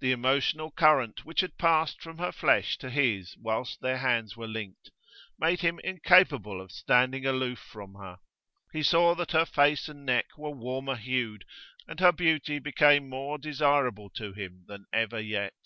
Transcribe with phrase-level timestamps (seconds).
[0.00, 4.46] The emotional current which had passed from her flesh to his whilst their hands were
[4.46, 4.90] linked,
[5.38, 8.18] made him incapable of standing aloof from her.
[8.74, 11.46] He saw that her face and neck were warmer hued,
[11.88, 15.56] and her beauty became more desirable to him than ever yet.